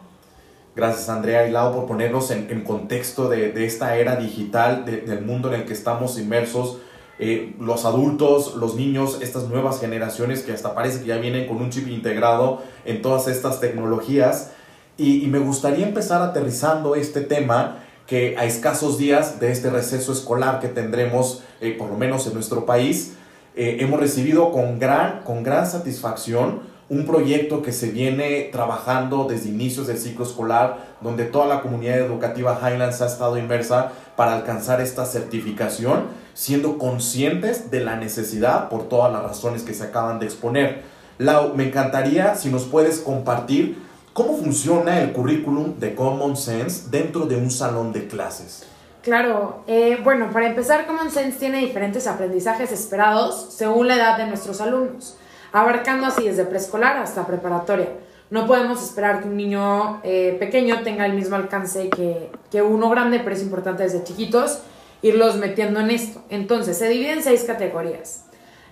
Gracias 0.76 1.08
Andrea 1.08 1.48
y 1.48 1.52
Lau 1.52 1.72
por 1.72 1.86
ponernos 1.86 2.32
en, 2.32 2.64
contexto 2.64 3.30
de, 3.30 3.64
esta 3.64 3.96
era 3.96 4.16
digital, 4.16 4.86
del 4.86 5.22
mundo 5.22 5.54
en 5.54 5.62
el 5.62 5.66
que 5.68 5.74
estamos 5.74 6.18
inmersos 6.18 6.80
eh, 7.26 7.56
los 7.58 7.86
adultos, 7.86 8.56
los 8.56 8.76
niños, 8.76 9.20
estas 9.22 9.48
nuevas 9.48 9.80
generaciones 9.80 10.42
que 10.42 10.52
hasta 10.52 10.76
parece 10.76 11.00
que 11.00 11.06
ya 11.06 11.18
vienen 11.20 11.48
con 11.48 11.56
un 11.62 11.70
chip 11.70 11.88
integrado 11.88 12.62
en 12.84 13.02
todas 13.02 13.30
estas 13.30 13.62
tecnologías. 13.62 14.52
Y, 14.98 15.26
me 15.28 15.40
gustaría 15.40 15.88
empezar 15.88 16.22
aterrizando 16.22 16.96
este 16.96 17.22
tema 17.22 17.80
que 18.08 18.36
a 18.38 18.44
escasos 18.44 18.98
días 18.98 19.40
de 19.40 19.54
este 19.54 19.70
receso 19.70 20.12
escolar 20.12 20.60
que 20.60 20.68
tendremos, 20.68 21.44
eh, 21.62 21.74
por 21.80 21.90
lo 21.90 21.98
menos 21.98 22.28
en 22.28 22.34
nuestro 22.34 22.66
país, 22.66 23.14
eh, 23.56 23.78
hemos 23.80 24.02
recibido 24.02 24.52
con 24.52 24.78
gran, 24.78 25.22
con 25.24 25.44
gran 25.44 25.66
satisfacción 25.66 26.73
un 26.90 27.06
proyecto 27.06 27.62
que 27.62 27.72
se 27.72 27.92
viene 27.92 28.50
trabajando 28.52 29.26
desde 29.30 29.50
inicios 29.50 29.88
del 29.88 29.98
ciclo 29.98 30.26
escolar, 30.26 30.96
donde 31.02 31.26
toda 31.26 31.48
la 31.48 31.62
comunidad 31.62 32.00
educativa 32.00 32.60
Highlands 32.62 33.02
ha 33.02 33.08
estado 33.08 33.38
inmersa 33.38 33.92
para 34.16 34.36
alcanzar 34.36 34.82
esta 34.82 35.06
certificación, 35.06 36.04
siendo 36.34 36.78
conscientes 36.78 37.72
de 37.72 37.80
la 37.80 37.96
necesidad 37.96 38.70
por 38.70 38.90
todas 38.90 39.12
las 39.12 39.24
razones 39.24 39.64
que 39.64 39.74
se 39.74 39.84
acaban 39.84 40.20
de 40.20 40.26
exponer. 40.26 40.82
Lau, 41.18 41.54
me 41.56 41.68
encantaría 41.68 42.36
si 42.36 42.50
nos 42.50 42.64
puedes 42.64 43.00
compartir 43.00 43.82
cómo 44.14 44.38
funciona 44.38 45.02
el 45.02 45.14
currículum 45.14 45.80
de 45.80 45.96
Common 45.96 46.36
Sense 46.36 46.90
dentro 46.90 47.26
de 47.26 47.38
un 47.38 47.50
salón 47.50 47.94
de 47.94 48.08
clases. 48.08 48.66
Claro, 49.02 49.64
eh, 49.68 50.00
bueno, 50.04 50.30
para 50.32 50.48
empezar, 50.48 50.86
Common 50.86 51.12
Sense 51.12 51.38
tiene 51.38 51.60
diferentes 51.60 52.08
aprendizajes 52.08 52.72
esperados 52.72 53.54
según 53.54 53.88
la 53.88 53.96
edad 53.96 54.18
de 54.18 54.28
nuestros 54.28 54.62
alumnos 54.62 55.18
abarcando 55.54 56.08
así 56.08 56.28
desde 56.28 56.44
preescolar 56.44 56.98
hasta 56.98 57.26
preparatoria. 57.26 57.88
No 58.30 58.48
podemos 58.48 58.84
esperar 58.84 59.22
que 59.22 59.28
un 59.28 59.38
niño 59.38 60.02
eh, 60.04 60.36
pequeño 60.40 60.82
tenga 60.84 61.06
el 61.06 61.14
mismo 61.14 61.36
alcance 61.36 61.90
que, 61.90 62.32
que 62.52 62.62
uno 62.62 62.90
grande, 62.90 63.20
pero 63.20 63.36
es 63.36 63.44
importante 63.44 63.84
desde 63.84 64.04
chiquitos 64.04 64.60
irlos 65.04 65.36
metiendo 65.36 65.80
en 65.80 65.92
esto. 65.92 66.24
Entonces, 66.30 66.78
se 66.78 66.90
divide 66.90 67.12
en 67.12 67.24
seis 67.24 67.44
categorías. 67.44 68.26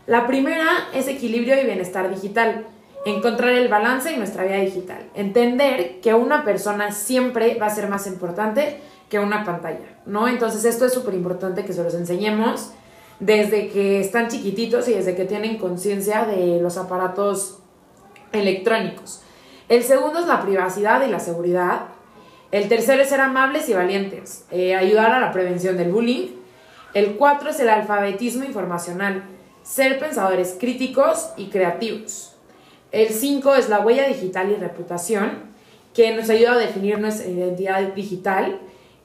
La 0.07 0.25
primera 0.25 0.65
es 0.93 1.07
equilibrio 1.07 1.61
y 1.61 1.65
bienestar 1.65 2.09
digital. 2.09 2.65
Encontrar 3.05 3.51
el 3.51 3.67
balance 3.67 4.11
en 4.11 4.17
nuestra 4.17 4.43
vida 4.43 4.57
digital. 4.57 5.03
Entender 5.13 5.99
que 6.01 6.13
una 6.13 6.43
persona 6.43 6.91
siempre 6.91 7.55
va 7.55 7.67
a 7.67 7.69
ser 7.69 7.87
más 7.89 8.07
importante 8.07 8.79
que 9.09 9.19
una 9.19 9.43
pantalla, 9.43 9.99
¿no? 10.05 10.27
Entonces 10.27 10.63
esto 10.65 10.85
es 10.85 10.93
súper 10.93 11.13
importante 11.13 11.65
que 11.65 11.73
se 11.73 11.83
los 11.83 11.93
enseñemos 11.93 12.71
desde 13.21 13.69
que 13.69 14.01
están 14.01 14.27
chiquititos 14.27 14.87
y 14.89 14.93
desde 14.93 15.15
que 15.15 15.25
tienen 15.25 15.57
conciencia 15.57 16.25
de 16.25 16.59
los 16.59 16.77
aparatos 16.77 17.59
electrónicos. 18.33 19.21
El 19.69 19.83
segundo 19.83 20.19
es 20.19 20.27
la 20.27 20.41
privacidad 20.41 21.05
y 21.05 21.09
la 21.09 21.19
seguridad. 21.19 21.85
El 22.51 22.67
tercero 22.67 23.01
es 23.03 23.09
ser 23.09 23.21
amables 23.21 23.69
y 23.69 23.73
valientes, 23.73 24.45
eh, 24.51 24.75
ayudar 24.75 25.11
a 25.11 25.19
la 25.19 25.31
prevención 25.31 25.77
del 25.77 25.91
bullying. 25.91 26.29
El 26.95 27.15
cuatro 27.15 27.51
es 27.51 27.59
el 27.59 27.69
alfabetismo 27.69 28.43
informacional, 28.43 29.23
ser 29.63 29.99
pensadores 29.99 30.57
críticos 30.59 31.29
y 31.37 31.49
creativos. 31.49 32.35
El 32.91 33.09
cinco 33.09 33.55
es 33.55 33.69
la 33.69 33.79
huella 33.79 34.07
digital 34.07 34.51
y 34.51 34.55
reputación, 34.55 35.51
que 35.93 36.15
nos 36.15 36.29
ayuda 36.29 36.53
a 36.53 36.57
definir 36.57 36.99
nuestra 36.99 37.29
identidad 37.29 37.81
digital 37.93 38.59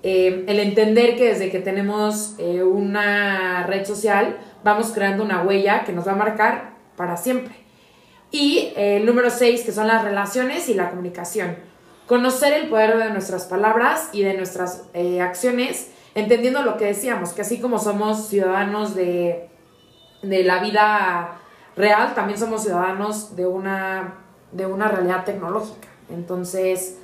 eh, 0.09 0.45
el 0.47 0.61
entender 0.61 1.17
que 1.17 1.25
desde 1.25 1.51
que 1.51 1.59
tenemos 1.59 2.37
eh, 2.39 2.63
una 2.63 3.67
red 3.67 3.85
social 3.85 4.39
vamos 4.63 4.93
creando 4.93 5.25
una 5.25 5.43
huella 5.43 5.83
que 5.83 5.91
nos 5.93 6.07
va 6.07 6.13
a 6.13 6.15
marcar 6.15 6.75
para 6.97 7.17
siempre. 7.17 7.57
Y 8.31 8.73
eh, 8.77 8.99
el 8.99 9.07
número 9.07 9.31
6, 9.31 9.65
que 9.65 9.73
son 9.73 9.89
las 9.89 10.05
relaciones 10.05 10.69
y 10.69 10.75
la 10.75 10.91
comunicación. 10.91 11.57
Conocer 12.07 12.53
el 12.53 12.69
poder 12.69 12.99
de 12.99 13.11
nuestras 13.11 13.47
palabras 13.47 14.11
y 14.13 14.23
de 14.23 14.35
nuestras 14.35 14.85
acciones, 15.21 15.91
entendiendo 16.15 16.63
lo 16.63 16.77
que 16.77 16.85
decíamos, 16.85 17.33
que 17.33 17.43
así 17.43 17.61
como 17.61 17.81
somos 17.81 18.29
ciudadanos 18.29 18.95
de, 18.95 19.49
de 20.23 20.45
la 20.45 20.61
vida 20.61 21.41
real, 21.77 22.15
también 22.15 22.39
somos 22.39 22.63
ciudadanos 22.63 23.35
de 23.35 23.49
una, 23.49 24.19
de 24.53 24.67
una 24.67 24.87
realidad 24.87 25.25
tecnológica. 25.25 25.89
Entonces, 26.11 26.99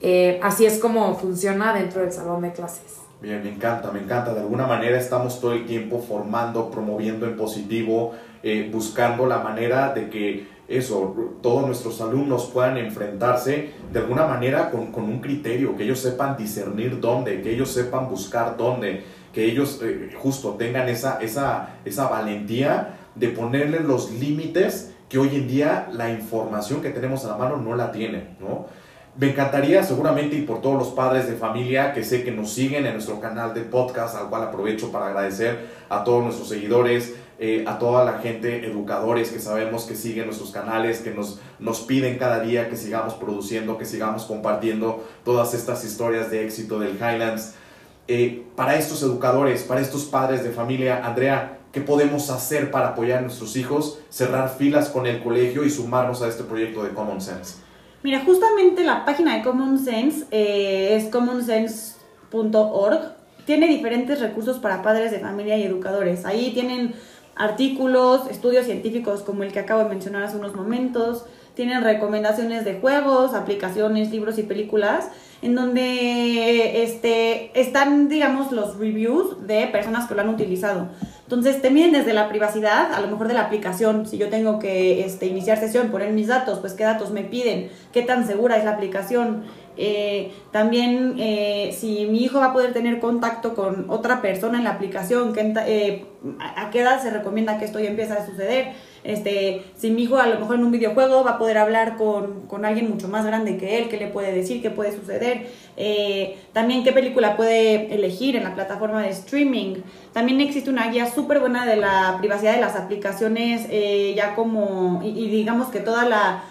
eh, 0.00 0.40
así 0.42 0.66
es 0.66 0.78
como 0.78 1.14
funciona 1.16 1.72
dentro 1.74 2.02
del 2.02 2.12
salón 2.12 2.42
de 2.42 2.52
clases. 2.52 3.00
Bien, 3.20 3.42
me 3.42 3.50
encanta, 3.50 3.90
me 3.90 4.00
encanta. 4.00 4.34
De 4.34 4.40
alguna 4.40 4.66
manera 4.66 4.98
estamos 4.98 5.40
todo 5.40 5.52
el 5.52 5.64
tiempo 5.64 5.98
formando, 5.98 6.70
promoviendo 6.70 7.26
en 7.26 7.36
positivo, 7.36 8.12
eh, 8.42 8.68
buscando 8.70 9.26
la 9.26 9.38
manera 9.38 9.94
de 9.94 10.10
que 10.10 10.54
eso, 10.68 11.14
todos 11.42 11.66
nuestros 11.66 12.00
alumnos 12.00 12.50
puedan 12.52 12.76
enfrentarse 12.78 13.70
de 13.92 13.98
alguna 13.98 14.26
manera 14.26 14.70
con, 14.70 14.92
con 14.92 15.04
un 15.04 15.20
criterio, 15.20 15.76
que 15.76 15.84
ellos 15.84 16.00
sepan 16.00 16.36
discernir 16.36 17.00
dónde, 17.00 17.42
que 17.42 17.52
ellos 17.54 17.70
sepan 17.70 18.08
buscar 18.08 18.56
dónde, 18.56 19.04
que 19.32 19.44
ellos 19.44 19.80
eh, 19.82 20.10
justo 20.16 20.52
tengan 20.54 20.88
esa, 20.88 21.18
esa, 21.20 21.76
esa 21.84 22.08
valentía 22.08 22.96
de 23.14 23.28
ponerle 23.28 23.80
los 23.80 24.10
límites 24.12 24.92
que 25.08 25.18
hoy 25.18 25.36
en 25.36 25.48
día 25.48 25.88
la 25.92 26.10
información 26.10 26.80
que 26.80 26.90
tenemos 26.90 27.24
a 27.24 27.28
la 27.28 27.36
mano 27.36 27.56
no 27.58 27.76
la 27.76 27.92
tiene, 27.92 28.36
¿no? 28.40 28.66
Me 29.16 29.30
encantaría 29.30 29.84
seguramente 29.84 30.34
y 30.34 30.42
por 30.42 30.60
todos 30.60 30.76
los 30.76 30.88
padres 30.88 31.28
de 31.28 31.36
familia 31.36 31.92
que 31.92 32.02
sé 32.02 32.24
que 32.24 32.32
nos 32.32 32.52
siguen 32.52 32.84
en 32.84 32.94
nuestro 32.94 33.20
canal 33.20 33.54
de 33.54 33.60
podcast, 33.60 34.16
al 34.16 34.28
cual 34.28 34.42
aprovecho 34.42 34.90
para 34.90 35.06
agradecer 35.06 35.68
a 35.88 36.02
todos 36.02 36.24
nuestros 36.24 36.48
seguidores, 36.48 37.14
eh, 37.38 37.64
a 37.68 37.78
toda 37.78 38.04
la 38.04 38.18
gente, 38.18 38.66
educadores 38.66 39.30
que 39.30 39.38
sabemos 39.38 39.84
que 39.84 39.94
siguen 39.94 40.26
nuestros 40.26 40.50
canales, 40.50 40.98
que 40.98 41.12
nos, 41.12 41.38
nos 41.60 41.82
piden 41.82 42.18
cada 42.18 42.40
día 42.40 42.68
que 42.68 42.76
sigamos 42.76 43.14
produciendo, 43.14 43.78
que 43.78 43.84
sigamos 43.84 44.24
compartiendo 44.24 45.04
todas 45.24 45.54
estas 45.54 45.84
historias 45.84 46.32
de 46.32 46.44
éxito 46.44 46.80
del 46.80 46.96
Highlands. 46.96 47.54
Eh, 48.08 48.44
para 48.56 48.74
estos 48.74 49.00
educadores, 49.04 49.62
para 49.62 49.80
estos 49.80 50.06
padres 50.06 50.42
de 50.42 50.50
familia, 50.50 51.06
Andrea, 51.06 51.58
¿qué 51.70 51.80
podemos 51.80 52.30
hacer 52.30 52.72
para 52.72 52.88
apoyar 52.88 53.18
a 53.18 53.22
nuestros 53.22 53.54
hijos, 53.54 54.00
cerrar 54.10 54.56
filas 54.58 54.88
con 54.88 55.06
el 55.06 55.22
colegio 55.22 55.64
y 55.64 55.70
sumarnos 55.70 56.20
a 56.20 56.26
este 56.26 56.42
proyecto 56.42 56.82
de 56.82 56.90
Common 56.90 57.20
Sense? 57.20 57.63
Mira, 58.04 58.20
justamente 58.20 58.84
la 58.84 59.06
página 59.06 59.34
de 59.34 59.42
Common 59.42 59.78
Sense 59.78 60.26
eh, 60.30 60.94
es 60.94 61.06
commonsense.org. 61.06 63.14
Tiene 63.46 63.66
diferentes 63.66 64.20
recursos 64.20 64.58
para 64.58 64.82
padres 64.82 65.10
de 65.10 65.20
familia 65.20 65.56
y 65.56 65.62
educadores. 65.62 66.26
Ahí 66.26 66.50
tienen 66.52 66.94
artículos, 67.34 68.28
estudios 68.30 68.66
científicos 68.66 69.22
como 69.22 69.42
el 69.42 69.52
que 69.52 69.60
acabo 69.60 69.82
de 69.82 69.88
mencionar 69.88 70.22
hace 70.22 70.36
unos 70.36 70.54
momentos. 70.54 71.24
Tienen 71.54 71.82
recomendaciones 71.82 72.66
de 72.66 72.74
juegos, 72.74 73.32
aplicaciones, 73.32 74.10
libros 74.10 74.36
y 74.36 74.42
películas 74.42 75.08
en 75.40 75.54
donde 75.54 76.82
este, 76.82 77.58
están, 77.58 78.08
digamos, 78.08 78.52
los 78.52 78.78
reviews 78.78 79.46
de 79.46 79.66
personas 79.68 80.06
que 80.06 80.14
lo 80.14 80.20
han 80.20 80.28
utilizado. 80.28 80.88
Entonces, 81.24 81.62
te 81.62 81.70
miden 81.70 81.92
desde 81.92 82.12
la 82.12 82.28
privacidad, 82.28 82.92
a 82.92 83.00
lo 83.00 83.08
mejor 83.08 83.28
de 83.28 83.34
la 83.34 83.40
aplicación, 83.42 84.06
si 84.06 84.18
yo 84.18 84.28
tengo 84.28 84.58
que 84.58 85.04
este, 85.06 85.26
iniciar 85.26 85.58
sesión, 85.58 85.88
poner 85.88 86.12
mis 86.12 86.26
datos, 86.26 86.58
pues 86.58 86.74
qué 86.74 86.84
datos 86.84 87.10
me 87.12 87.22
piden, 87.22 87.70
qué 87.92 88.02
tan 88.02 88.26
segura 88.26 88.58
es 88.58 88.64
la 88.64 88.72
aplicación. 88.72 89.44
Eh, 89.76 90.32
también 90.52 91.16
eh, 91.18 91.74
si 91.76 92.06
mi 92.06 92.22
hijo 92.22 92.38
va 92.38 92.46
a 92.46 92.52
poder 92.52 92.72
tener 92.72 93.00
contacto 93.00 93.54
con 93.54 93.86
otra 93.88 94.20
persona 94.20 94.58
en 94.58 94.64
la 94.64 94.70
aplicación, 94.70 95.32
eh, 95.36 96.04
a 96.38 96.70
qué 96.70 96.80
edad 96.80 97.02
se 97.02 97.10
recomienda 97.10 97.58
que 97.58 97.64
esto 97.64 97.80
ya 97.80 97.88
empiece 97.88 98.12
a 98.12 98.26
suceder. 98.26 98.72
Este, 99.04 99.62
si 99.76 99.90
mi 99.90 100.04
hijo 100.04 100.16
a 100.16 100.26
lo 100.26 100.40
mejor 100.40 100.56
en 100.56 100.64
un 100.64 100.70
videojuego 100.72 101.22
va 101.22 101.32
a 101.32 101.38
poder 101.38 101.58
hablar 101.58 101.98
con, 101.98 102.46
con 102.46 102.64
alguien 102.64 102.88
mucho 102.88 103.06
más 103.06 103.26
grande 103.26 103.58
que 103.58 103.76
él, 103.76 103.90
qué 103.90 103.98
le 103.98 104.06
puede 104.06 104.32
decir, 104.32 104.62
qué 104.62 104.70
puede 104.70 104.96
suceder. 104.96 105.46
Eh, 105.76 106.38
también 106.54 106.82
qué 106.84 106.92
película 106.92 107.36
puede 107.36 107.94
elegir 107.94 108.34
en 108.34 108.44
la 108.44 108.54
plataforma 108.54 109.02
de 109.02 109.10
streaming. 109.10 109.82
También 110.14 110.40
existe 110.40 110.70
una 110.70 110.90
guía 110.90 111.10
súper 111.10 111.38
buena 111.38 111.66
de 111.66 111.76
la 111.76 112.16
privacidad 112.18 112.54
de 112.54 112.62
las 112.62 112.76
aplicaciones, 112.76 113.66
eh, 113.70 114.14
ya 114.16 114.34
como, 114.34 115.02
y, 115.04 115.28
digamos 115.28 115.68
que 115.68 115.80
toda 115.80 116.08
la, 116.08 116.44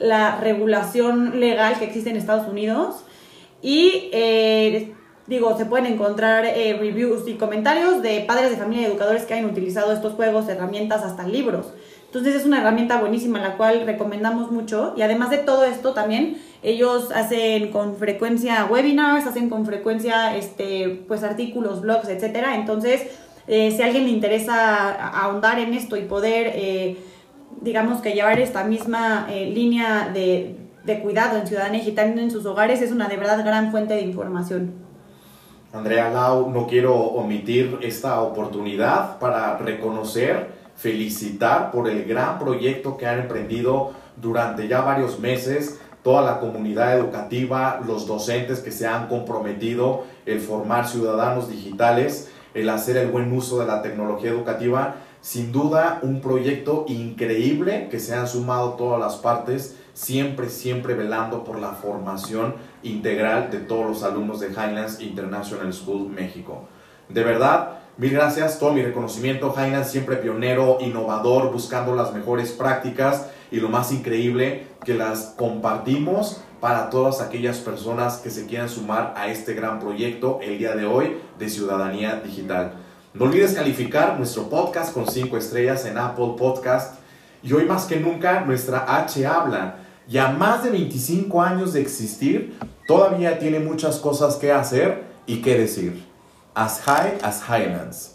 la 0.00 0.40
regulación 0.40 1.38
legal 1.38 1.78
que 1.78 1.84
existe 1.84 2.10
en 2.10 2.16
Estados 2.16 2.48
Unidos. 2.48 3.04
Y 3.62 4.10
eh, 4.12 4.92
digo, 5.26 5.56
se 5.56 5.64
pueden 5.64 5.86
encontrar 5.86 6.44
eh, 6.44 6.76
reviews 6.78 7.26
y 7.26 7.34
comentarios 7.34 8.02
de 8.02 8.20
padres 8.20 8.50
de 8.50 8.56
familia 8.56 8.82
y 8.82 8.90
educadores 8.90 9.24
que 9.24 9.34
hayan 9.34 9.50
utilizado 9.50 9.92
estos 9.92 10.14
juegos, 10.14 10.48
herramientas, 10.48 11.02
hasta 11.02 11.26
libros. 11.26 11.72
Entonces 12.06 12.36
es 12.36 12.46
una 12.46 12.60
herramienta 12.60 13.00
buenísima 13.00 13.40
la 13.40 13.56
cual 13.56 13.82
recomendamos 13.86 14.52
mucho 14.52 14.94
y 14.96 15.02
además 15.02 15.30
de 15.30 15.38
todo 15.38 15.64
esto 15.64 15.94
también 15.94 16.38
ellos 16.62 17.10
hacen 17.12 17.72
con 17.72 17.96
frecuencia 17.96 18.66
webinars, 18.66 19.26
hacen 19.26 19.50
con 19.50 19.66
frecuencia 19.66 20.36
este 20.36 21.02
pues 21.08 21.24
artículos, 21.24 21.80
blogs, 21.80 22.08
etcétera. 22.08 22.54
Entonces 22.54 23.02
eh, 23.48 23.72
si 23.72 23.82
a 23.82 23.86
alguien 23.86 24.04
le 24.04 24.10
interesa 24.10 24.92
ahondar 24.92 25.58
en 25.58 25.74
esto 25.74 25.96
y 25.96 26.02
poder 26.02 26.52
eh, 26.54 26.98
digamos 27.60 28.00
que 28.00 28.12
llevar 28.12 28.38
esta 28.38 28.62
misma 28.62 29.26
línea 29.28 30.08
de, 30.14 30.54
de 30.84 31.00
cuidado 31.00 31.38
en 31.38 31.48
ciudadanía 31.48 31.80
digital 31.80 32.16
en 32.16 32.30
sus 32.30 32.46
hogares 32.46 32.80
es 32.80 32.92
una 32.92 33.08
de 33.08 33.16
verdad 33.16 33.44
gran 33.44 33.72
fuente 33.72 33.94
de 33.94 34.02
información. 34.02 34.83
Andrea 35.74 36.08
Lau, 36.08 36.50
no 36.50 36.68
quiero 36.68 36.94
omitir 36.94 37.80
esta 37.82 38.20
oportunidad 38.20 39.18
para 39.18 39.58
reconocer 39.58 40.52
felicitar 40.76 41.72
por 41.72 41.90
el 41.90 42.04
gran 42.04 42.38
proyecto 42.38 42.96
que 42.96 43.08
han 43.08 43.18
emprendido 43.18 43.90
durante 44.16 44.68
ya 44.68 44.82
varios 44.82 45.18
meses 45.18 45.80
toda 46.04 46.22
la 46.22 46.38
comunidad 46.38 46.96
educativa, 46.96 47.80
los 47.84 48.06
docentes 48.06 48.60
que 48.60 48.70
se 48.70 48.86
han 48.86 49.08
comprometido, 49.08 50.04
el 50.26 50.38
formar 50.38 50.86
ciudadanos 50.86 51.50
digitales, 51.50 52.30
el 52.54 52.68
hacer 52.68 52.96
el 52.96 53.08
buen 53.08 53.32
uso 53.32 53.58
de 53.58 53.66
la 53.66 53.82
tecnología 53.82 54.30
educativa. 54.30 54.94
Sin 55.22 55.50
duda, 55.50 55.98
un 56.02 56.20
proyecto 56.20 56.84
increíble 56.86 57.88
que 57.90 57.98
se 57.98 58.14
han 58.14 58.28
sumado 58.28 58.74
todas 58.74 59.00
las 59.00 59.16
partes, 59.16 59.76
siempre, 59.94 60.50
siempre 60.50 60.94
velando 60.94 61.42
por 61.44 61.58
la 61.58 61.70
formación 61.70 62.54
integral 62.82 63.50
de 63.50 63.58
todos 63.60 63.86
los 63.86 64.02
alumnos 64.02 64.40
de 64.40 64.48
Highlands 64.48 65.00
International 65.00 65.72
School 65.72 66.10
México. 66.10 66.68
De 67.08 67.24
verdad, 67.24 67.78
Mil 67.96 68.10
gracias, 68.10 68.58
todo 68.58 68.72
mi 68.72 68.82
reconocimiento. 68.82 69.52
Jainan 69.52 69.84
siempre 69.84 70.16
pionero, 70.16 70.78
innovador, 70.80 71.52
buscando 71.52 71.94
las 71.94 72.12
mejores 72.12 72.50
prácticas 72.50 73.28
y 73.52 73.60
lo 73.60 73.68
más 73.68 73.92
increíble, 73.92 74.66
que 74.84 74.94
las 74.94 75.32
compartimos 75.36 76.40
para 76.60 76.90
todas 76.90 77.20
aquellas 77.20 77.58
personas 77.58 78.16
que 78.16 78.30
se 78.30 78.46
quieran 78.46 78.68
sumar 78.68 79.14
a 79.16 79.28
este 79.28 79.54
gran 79.54 79.78
proyecto 79.78 80.40
el 80.42 80.58
día 80.58 80.74
de 80.74 80.86
hoy 80.86 81.18
de 81.38 81.48
Ciudadanía 81.48 82.16
Digital. 82.16 82.72
No 83.12 83.26
olvides 83.26 83.54
calificar 83.54 84.18
nuestro 84.18 84.48
podcast 84.48 84.92
con 84.92 85.06
5 85.06 85.36
estrellas 85.36 85.86
en 85.86 85.96
Apple 85.96 86.34
Podcast. 86.36 86.96
Y 87.44 87.52
hoy 87.52 87.64
más 87.64 87.84
que 87.84 88.00
nunca 88.00 88.40
nuestra 88.40 88.86
H 88.88 89.24
habla. 89.24 89.83
Ya 90.08 90.28
más 90.28 90.64
de 90.64 90.70
25 90.70 91.42
años 91.42 91.72
de 91.72 91.80
existir, 91.80 92.58
todavía 92.86 93.38
tiene 93.38 93.58
muchas 93.60 93.98
cosas 93.98 94.36
que 94.36 94.52
hacer 94.52 95.04
y 95.26 95.40
que 95.40 95.58
decir. 95.58 96.14
as 96.54 96.80
high 96.80 97.18
as 97.22 97.42
Highlands. 97.42 98.13